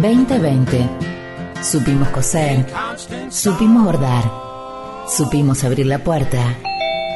[0.00, 0.88] 2020.
[1.62, 2.64] Supimos coser,
[3.28, 4.24] supimos bordar,
[5.06, 6.56] supimos abrir la puerta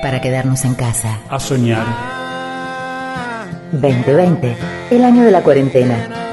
[0.02, 1.18] para quedarnos en casa.
[1.30, 1.86] A soñar.
[3.72, 4.56] 2020,
[4.90, 6.23] el año de la cuarentena.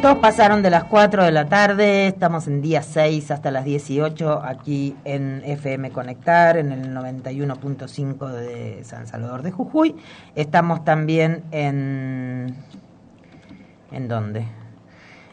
[0.00, 4.40] Minutos pasaron de las 4 de la tarde, estamos en día 6 hasta las 18
[4.42, 9.94] aquí en FM Conectar, en el 91.5 de San Salvador de Jujuy.
[10.34, 12.56] Estamos también en...
[13.92, 14.46] ¿En dónde?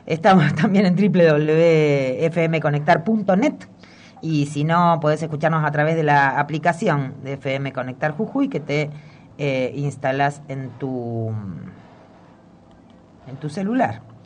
[0.06, 3.54] Estamos también en www.fmconectar.net
[4.22, 8.60] y si no, podés escucharnos a través de la aplicación de FM Conectar Jujuy que
[8.60, 8.90] te
[9.38, 11.32] eh, instalas en tu,
[13.28, 14.17] en tu celular.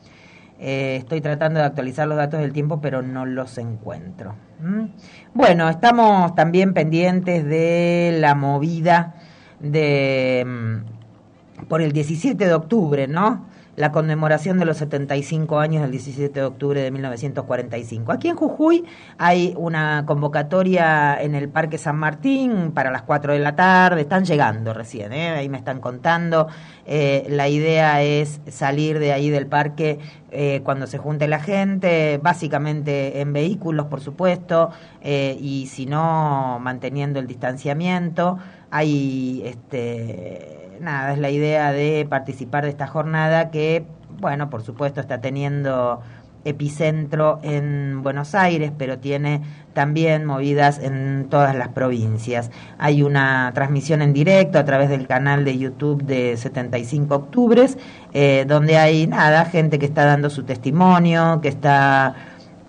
[0.63, 4.35] Eh, estoy tratando de actualizar los datos del tiempo, pero no los encuentro.
[4.59, 4.85] ¿Mm?
[5.33, 9.15] Bueno, estamos también pendientes de la movida
[9.59, 13.47] de mm, por el 17 de octubre, ¿no?
[13.81, 18.11] La conmemoración de los 75 años del 17 de octubre de 1945.
[18.11, 18.85] Aquí en Jujuy
[19.17, 24.01] hay una convocatoria en el Parque San Martín para las 4 de la tarde.
[24.01, 25.29] Están llegando recién, ¿eh?
[25.31, 26.47] ahí me están contando.
[26.85, 29.97] Eh, la idea es salir de ahí del parque
[30.29, 34.69] eh, cuando se junte la gente, básicamente en vehículos, por supuesto,
[35.03, 38.37] y si no, manteniendo el distanciamiento.
[38.69, 43.85] Hay, este, nada, es la idea de participar de esta jornada que,
[44.19, 46.01] bueno, por supuesto está teniendo
[46.43, 49.41] epicentro en Buenos Aires, pero tiene
[49.73, 52.51] también movidas en todas las provincias.
[52.77, 57.77] Hay una transmisión en directo a través del canal de YouTube de 75 Octubres,
[58.13, 62.15] eh, donde hay nada, gente que está dando su testimonio, que está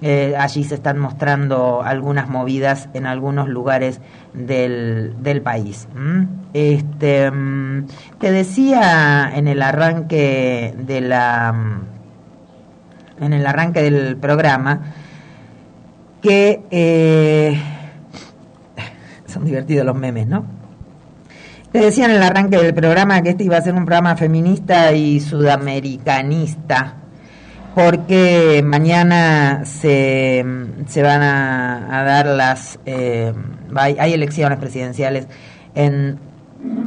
[0.04, 4.00] eh, allí se están mostrando algunas movidas en algunos lugares
[4.34, 5.88] del, del país.
[6.52, 7.86] Este, mm,
[8.18, 11.92] te decía en el arranque de la mm,
[13.24, 14.80] en el arranque del programa
[16.20, 17.60] que eh,
[19.26, 20.44] son divertidos los memes, ¿no?
[21.72, 24.92] Te decía en el arranque del programa que este iba a ser un programa feminista
[24.92, 26.96] y sudamericanista,
[27.74, 30.44] porque mañana se,
[30.86, 32.78] se van a, dar las...
[32.86, 33.32] eh,
[33.74, 35.26] hay, hay elecciones presidenciales
[35.74, 36.18] en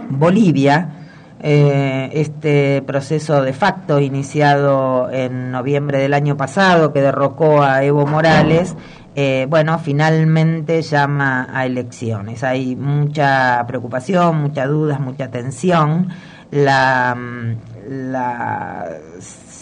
[0.10, 1.02] Bolivia.
[1.42, 8.08] Eh, este proceso de facto iniciado en noviembre del año pasado que derrocó a Evo
[8.08, 8.76] Morales,
[9.16, 12.44] eh, bueno, finalmente llama a elecciones.
[12.44, 16.10] Hay mucha preocupación, muchas dudas, mucha tensión.
[16.52, 17.56] La, mm,
[18.12, 18.90] la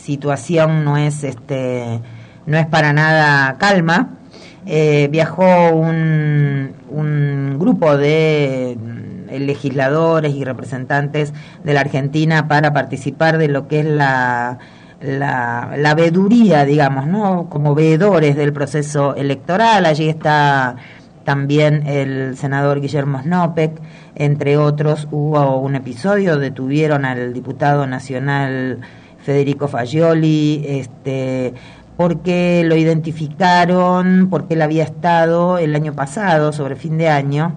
[0.03, 2.01] situación no es este
[2.45, 4.17] no es para nada calma.
[4.65, 11.33] Eh, viajó un, un grupo de mm, legisladores y representantes
[11.63, 14.59] de la Argentina para participar de lo que es la
[15.01, 17.49] la, la veeduría, digamos, ¿no?
[17.49, 19.85] Como veedores del proceso electoral.
[19.85, 20.77] Allí está
[21.25, 23.81] también el senador Guillermo Snopek,
[24.15, 28.79] entre otros, hubo un episodio, detuvieron al diputado nacional
[29.23, 31.53] Federico Fagioli, este,
[31.97, 37.53] porque lo identificaron, porque él había estado el año pasado, sobre fin de año,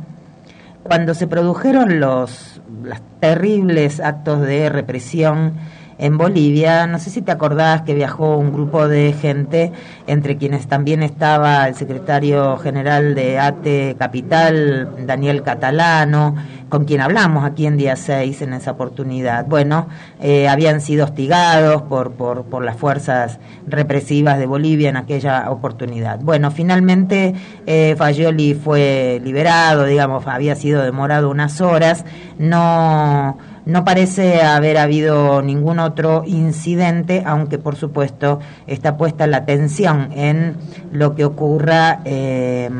[0.82, 5.54] cuando se produjeron los, los terribles actos de represión
[5.98, 9.72] en Bolivia, no sé si te acordás que viajó un grupo de gente,
[10.06, 16.34] entre quienes también estaba el secretario general de ATE Capital, Daniel Catalano,
[16.68, 19.46] con quien hablamos aquí en día 6 en esa oportunidad.
[19.46, 19.88] Bueno,
[20.20, 26.18] eh, habían sido hostigados por, por, por las fuerzas represivas de Bolivia en aquella oportunidad.
[26.20, 27.34] Bueno, finalmente
[27.66, 32.04] eh, Fagioli fue liberado, digamos, había sido demorado unas horas,
[32.38, 40.10] no no parece haber habido ningún otro incidente, aunque por supuesto está puesta la atención
[40.14, 40.56] en
[40.92, 42.70] lo que ocurra eh,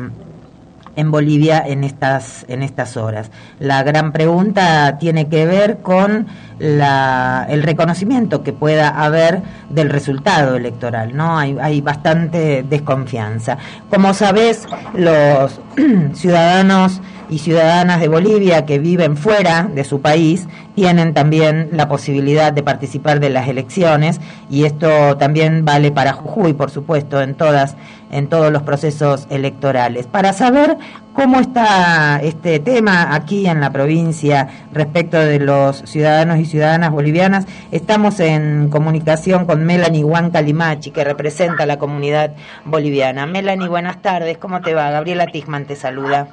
[0.97, 3.31] en Bolivia en estas, en estas horas.
[3.59, 6.25] La gran pregunta tiene que ver con
[6.57, 11.37] la, el reconocimiento que pueda haber del resultado electoral, ¿no?
[11.37, 13.57] Hay, hay bastante desconfianza.
[13.91, 14.65] Como sabes,
[14.95, 15.61] los
[16.13, 22.53] ciudadanos y ciudadanas de Bolivia que viven fuera de su país tienen también la posibilidad
[22.53, 27.75] de participar de las elecciones y esto también vale para Jujuy, por supuesto, en todas
[28.11, 30.07] en todos los procesos electorales.
[30.07, 30.77] Para saber
[31.13, 37.47] cómo está este tema aquí en la provincia respecto de los ciudadanos y ciudadanas bolivianas,
[37.71, 42.33] estamos en comunicación con Melanie Huanca Limachi, que representa a la comunidad
[42.65, 43.25] boliviana.
[43.25, 44.91] Melanie, buenas tardes, ¿cómo te va?
[44.91, 46.27] Gabriela Tijman te saluda.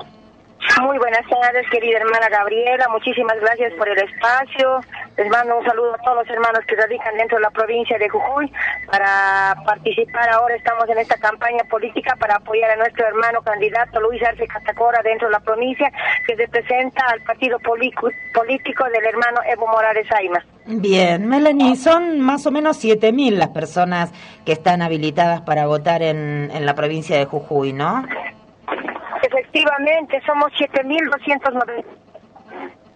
[0.83, 2.89] Muy buenas tardes, querida hermana Gabriela.
[2.91, 4.81] Muchísimas gracias por el espacio.
[5.17, 8.09] Les mando un saludo a todos los hermanos que radican dentro de la provincia de
[8.09, 8.51] Jujuy
[8.91, 10.29] para participar.
[10.31, 15.01] Ahora estamos en esta campaña política para apoyar a nuestro hermano candidato Luis Arce Catacora
[15.03, 15.93] dentro de la provincia
[16.27, 20.45] que representa al partido político del hermano Evo Morales Aima.
[20.67, 24.13] Bien, Melanie, son más o menos 7.000 las personas
[24.45, 28.05] que están habilitadas para votar en, en la provincia de Jujuy, ¿no?
[29.55, 31.85] Efectivamente, somos 7.290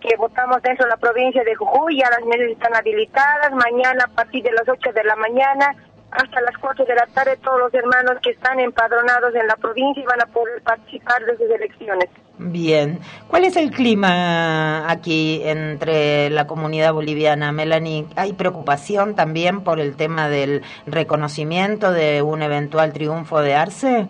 [0.00, 4.08] que votamos dentro de la provincia de Jujuy, ya las mesas están habilitadas, mañana a
[4.08, 5.76] partir de las 8 de la mañana
[6.10, 10.02] hasta las 4 de la tarde todos los hermanos que están empadronados en la provincia
[10.08, 12.08] van a poder participar de sus elecciones.
[12.38, 18.06] Bien, ¿cuál es el clima aquí entre la comunidad boliviana, Melanie?
[18.16, 24.08] ¿Hay preocupación también por el tema del reconocimiento de un eventual triunfo de Arce?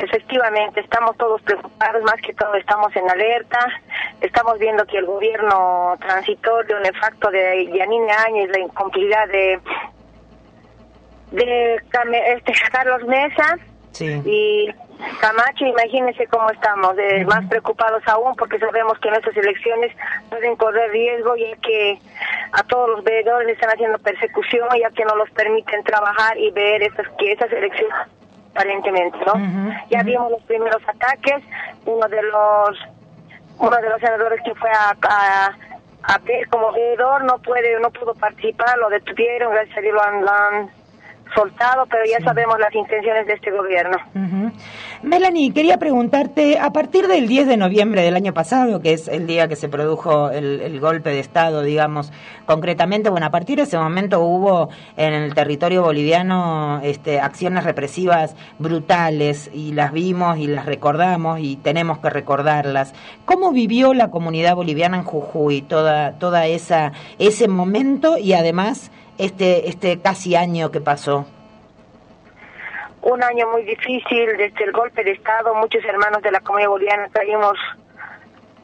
[0.00, 3.58] Efectivamente, estamos todos preocupados, más que todo estamos en alerta.
[4.20, 5.96] Estamos viendo que el gobierno
[6.76, 9.58] un efecto de Yanine Áñez, la incomplidad de,
[11.32, 13.58] de este, Carlos Mesa
[14.00, 14.72] y
[15.20, 15.66] Camacho.
[15.66, 19.90] Imagínense cómo estamos, de, más preocupados aún porque sabemos que nuestras elecciones
[20.30, 21.98] pueden correr riesgo y que
[22.52, 26.84] a todos los veedores están haciendo persecución ya que no los permiten trabajar y ver
[26.84, 27.96] esas, que esas elecciones
[28.58, 29.34] aparentemente, ¿no?
[29.88, 31.42] ya vimos los primeros ataques,
[31.86, 32.78] uno de los
[33.60, 34.96] uno de los senadores que fue a,
[36.02, 40.32] a, ver como veedor no puede no pudo participar, lo detuvieron, gracias a Dios lo
[40.32, 40.70] han
[41.34, 43.96] soltado, pero ya sabemos las intenciones de este gobierno.
[45.02, 49.26] Melanie, quería preguntarte, a partir del 10 de noviembre del año pasado, que es el
[49.26, 52.12] día que se produjo el, golpe de Estado, digamos,
[52.46, 58.36] concretamente, bueno, a partir de ese momento hubo en el territorio boliviano este, acciones represivas
[58.58, 62.94] brutales y las vimos y las recordamos y tenemos que recordarlas.
[63.24, 69.68] ¿Cómo vivió la comunidad boliviana en Jujuy toda, toda esa, ese momento y además este,
[69.68, 71.26] este casi año que pasó?
[73.02, 75.54] Un año muy difícil desde el golpe de Estado.
[75.54, 77.56] Muchos hermanos de la comunidad boliviana caímos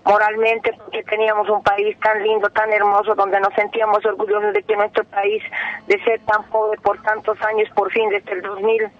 [0.05, 4.77] moralmente porque teníamos un país tan lindo, tan hermoso, donde nos sentíamos orgullosos de que
[4.77, 5.43] nuestro país,
[5.87, 8.91] de ser tan pobre por tantos años, por fin desde el 2000,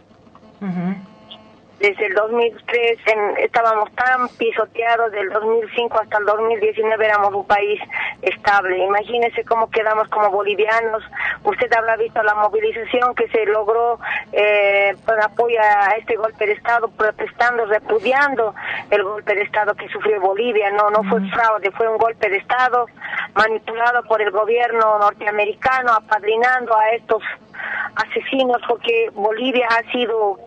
[1.79, 2.99] desde el 2003
[3.39, 7.81] estábamos tan pisoteados, del 2005 hasta el 2019 éramos un país
[8.23, 8.79] estable.
[8.79, 11.03] Imagínese cómo quedamos como bolivianos.
[11.43, 13.99] Usted habrá visto la movilización que se logró
[14.33, 18.55] eh, para apoyo a este golpe de Estado, protestando, repudiando
[18.91, 20.71] el golpe de Estado que sufrió Bolivia.
[20.71, 22.87] No, no fue fraude, fue un golpe de Estado
[23.35, 27.23] manipulado por el gobierno norteamericano, apadrinando a estos
[27.97, 30.39] asesinos porque Bolivia ha sido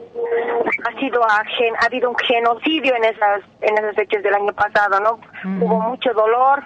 [0.87, 5.19] ha sido ha habido un genocidio en esas en esas fechas del año pasado no
[5.65, 6.63] hubo mucho dolor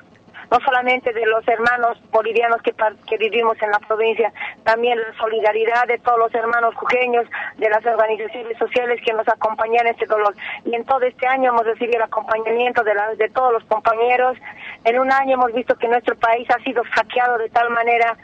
[0.52, 2.76] no solamente de los hermanos bolivianos que,
[3.08, 4.34] que vivimos en la provincia,
[4.64, 7.26] también la solidaridad de todos los hermanos jujeños,
[7.58, 10.36] de las organizaciones sociales que nos acompañan en este dolor.
[10.66, 14.38] Y en todo este año hemos recibido el acompañamiento de, la, de todos los compañeros.
[14.84, 18.18] En un año hemos visto que nuestro país ha sido saqueado de tal manera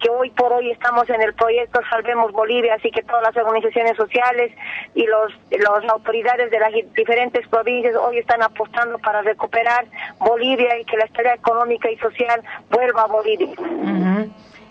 [0.00, 3.96] que hoy por hoy estamos en el proyecto Salvemos Bolivia, así que todas las organizaciones
[3.96, 4.52] sociales
[4.94, 9.86] y los las autoridades de las diferentes provincias hoy están apostando para recuperar
[10.18, 13.54] Bolivia y que la historia económica y social vuelva a Bolivia.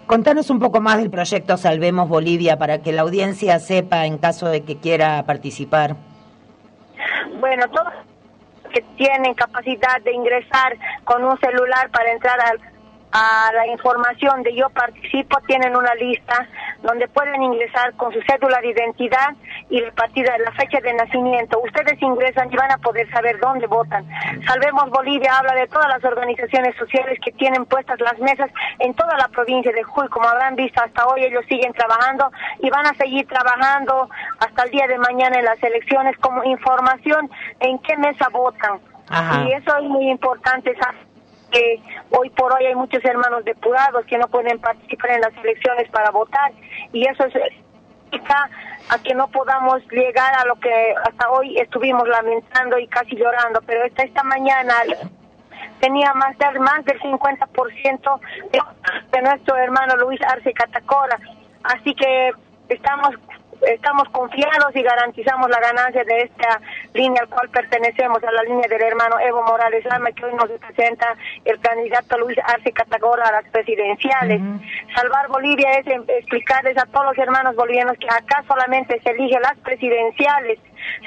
[0.08, 4.50] Contanos un poco más del proyecto Salvemos Bolivia para que la audiencia sepa en caso
[4.50, 5.96] de que quiera participar.
[7.40, 7.94] Bueno, todos
[8.74, 12.60] que tienen capacidad de ingresar con un celular para entrar al
[13.12, 16.48] a la información de Yo Participo tienen una lista
[16.84, 19.36] donde pueden ingresar con su cédula de identidad
[19.70, 21.60] y de partida la fecha de nacimiento.
[21.60, 24.08] Ustedes ingresan y van a poder saber dónde votan.
[24.46, 29.18] Salvemos Bolivia habla de todas las organizaciones sociales que tienen puestas las mesas en toda
[29.18, 30.08] la provincia de Jujuy.
[30.10, 34.72] Como habrán visto hasta hoy, ellos siguen trabajando y van a seguir trabajando hasta el
[34.72, 38.80] día de mañana en las elecciones como información en qué mesa votan.
[39.48, 40.76] Y eso es muy importante,
[41.52, 45.90] que hoy por hoy hay muchos hermanos depurados que no pueden participar en las elecciones
[45.92, 46.52] para votar
[46.94, 47.34] y eso es
[48.90, 53.62] a que no podamos llegar a lo que hasta hoy estuvimos lamentando y casi llorando,
[53.66, 54.74] pero esta, esta mañana
[55.80, 58.20] tenía más, de, más del 50%
[58.52, 58.60] de,
[59.12, 61.20] de nuestro hermano Luis Arce Catacora.
[61.64, 62.32] Así que
[62.70, 63.16] estamos
[63.62, 66.62] estamos confiados y garantizamos la ganancia de esta
[66.94, 70.50] línea al cual pertenecemos, a la línea del hermano Evo Morales Lama, que hoy nos
[70.50, 71.16] representa
[71.46, 74.42] el candidato Luis Arce Catagora a las presidenciales.
[74.96, 79.40] Salvar Bolivia es em, explicarles a todos los hermanos bolivianos que acá solamente se elige
[79.40, 80.60] las presidenciales.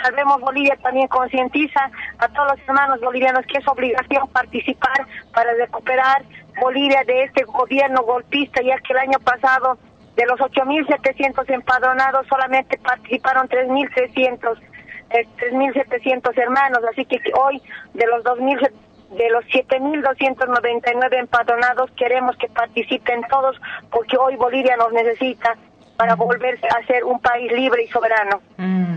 [0.02, 6.22] Salvemos Bolivia también concientiza a todos los hermanos bolivianos que es obligación participar para recuperar
[6.60, 9.78] Bolivia de este gobierno golpista, ya que el año pasado
[10.16, 14.71] de los 8.700 empadronados solamente participaron 3.300, eh,
[15.12, 17.61] 3.700 hermanos, así que hoy
[17.95, 18.71] de los 2.000
[19.16, 25.57] de los 7.299 empadronados queremos que participen todos porque hoy Bolivia nos necesita
[25.97, 28.40] para volver a ser un país libre y soberano.
[28.57, 28.97] Mm.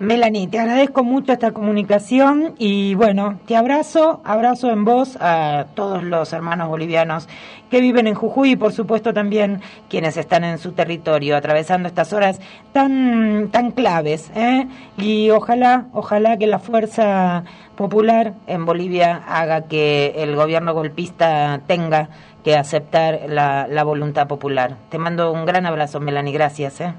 [0.00, 6.04] Melanie, te agradezco mucho esta comunicación y bueno, te abrazo, abrazo en voz a todos
[6.04, 7.28] los hermanos bolivianos
[7.68, 12.12] que viven en Jujuy y por supuesto también quienes están en su territorio atravesando estas
[12.12, 12.40] horas
[12.72, 14.68] tan tan claves ¿eh?
[14.98, 17.42] y ojalá ojalá que la fuerza
[17.74, 22.08] popular en Bolivia haga que el gobierno golpista tenga
[22.44, 24.76] que aceptar la, la voluntad popular.
[24.90, 26.80] Te mando un gran abrazo, Melanie, gracias.
[26.80, 26.94] ¿eh?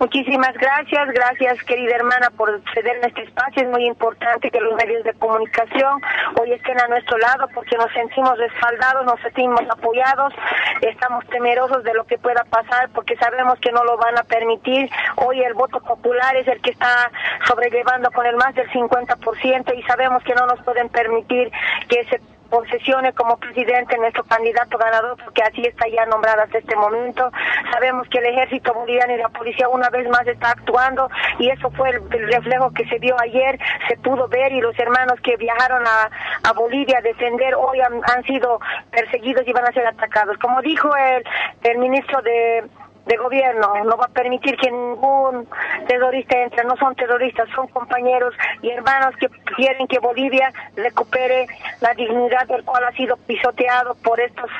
[0.00, 3.62] Muchísimas gracias, gracias querida hermana por ceder en este espacio.
[3.62, 6.02] Es muy importante que los medios de comunicación
[6.40, 10.34] hoy estén a nuestro lado porque nos sentimos respaldados, nos sentimos apoyados,
[10.80, 14.90] estamos temerosos de lo que pueda pasar porque sabemos que no lo van a permitir.
[15.16, 17.10] Hoy el voto popular es el que está
[17.46, 21.52] sobrellevando con el más del 50% y sabemos que no nos pueden permitir
[21.88, 22.20] que se
[22.54, 27.28] posesione como presidente nuestro candidato ganador, porque así está ya nombrado hasta este momento.
[27.72, 31.68] Sabemos que el ejército boliviano y la policía una vez más está actuando y eso
[31.72, 33.58] fue el, el reflejo que se vio ayer,
[33.88, 36.10] se pudo ver y los hermanos que viajaron a,
[36.48, 38.60] a Bolivia a defender hoy han, han sido
[38.92, 40.38] perseguidos y van a ser atacados.
[40.38, 41.24] Como dijo el,
[41.64, 42.64] el ministro de
[43.06, 45.46] de gobierno no va a permitir que ningún
[45.86, 51.46] terrorista entre, no son terroristas, son compañeros y hermanos que quieren que Bolivia recupere
[51.80, 54.50] la dignidad del cual ha sido pisoteado por estos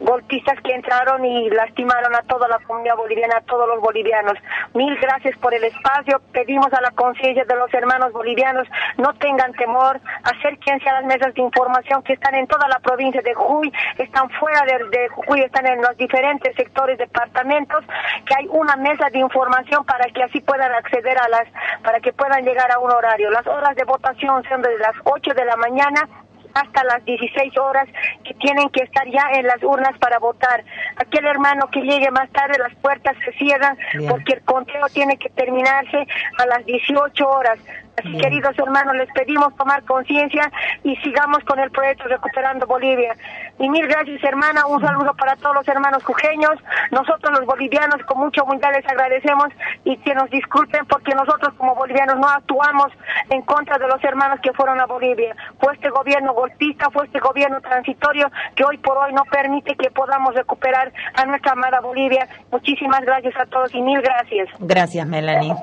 [0.00, 4.34] golpistas que entraron y lastimaron a toda la comunidad boliviana, a todos los bolivianos.
[4.74, 9.52] Mil gracias por el espacio, pedimos a la conciencia de los hermanos bolivianos, no tengan
[9.54, 13.72] temor, acérquense a las mesas de información que están en toda la provincia de Jujuy,
[13.96, 17.77] están fuera de, de Jujuy, están en los diferentes sectores, departamentos,
[18.26, 21.48] que hay una mesa de información para que así puedan acceder a las,
[21.82, 23.30] para que puedan llegar a un horario.
[23.30, 26.08] Las horas de votación son desde las 8 de la mañana
[26.54, 27.86] hasta las 16 horas
[28.24, 30.64] que tienen que estar ya en las urnas para votar.
[30.96, 34.10] Aquel hermano que llegue más tarde, las puertas se cierran Bien.
[34.10, 36.06] porque el conteo tiene que terminarse
[36.38, 37.58] a las 18 horas.
[37.98, 38.20] Así, Bien.
[38.20, 40.50] queridos hermanos, les pedimos tomar conciencia
[40.84, 43.14] y sigamos con el proyecto Recuperando Bolivia.
[43.58, 44.66] Y mil gracias, hermana.
[44.66, 46.52] Un saludo para todos los hermanos jujeños.
[46.90, 49.48] Nosotros, los bolivianos, con mucha humildad les agradecemos
[49.84, 52.92] y que nos disculpen porque nosotros, como bolivianos, no actuamos
[53.30, 55.34] en contra de los hermanos que fueron a Bolivia.
[55.60, 59.90] Fue este gobierno golpista, fue este gobierno transitorio que hoy por hoy no permite que
[59.90, 62.28] podamos recuperar a nuestra amada Bolivia.
[62.50, 64.48] Muchísimas gracias a todos y mil gracias.
[64.58, 65.54] Gracias, Melanie.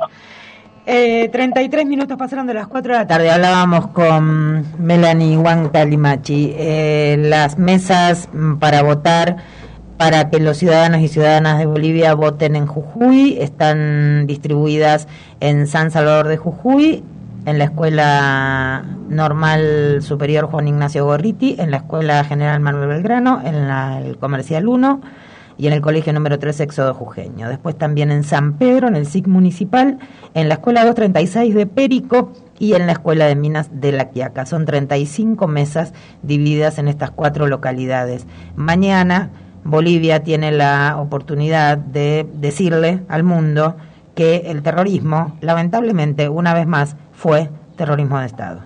[0.88, 3.32] Eh, 33 minutos pasaron de las 4 de la tarde.
[3.32, 6.54] Hablábamos con Melanie Huancalimachi.
[6.56, 9.38] Eh, las mesas mm, para votar
[9.98, 15.08] para que los ciudadanos y ciudadanas de Bolivia voten en Jujuy están distribuidas
[15.40, 17.04] en San Salvador de Jujuy,
[17.46, 23.68] en la Escuela Normal Superior Juan Ignacio Gorriti, en la Escuela General Manuel Belgrano, en
[23.68, 25.02] la, el Comercial 1
[25.58, 27.50] y en el Colegio número 3 Éxodo Jujeño.
[27.50, 30.00] Después también en San Pedro, en el SIC municipal,
[30.34, 34.46] en la Escuela 236 de Perico y en la Escuela de Minas de La Quiaca.
[34.46, 35.94] Son 35 mesas
[36.24, 38.26] divididas en estas cuatro localidades.
[38.56, 39.30] Mañana
[39.64, 43.76] Bolivia tiene la oportunidad de decirle al mundo
[44.14, 48.62] que el terrorismo, lamentablemente, una vez más, fue terrorismo de Estado.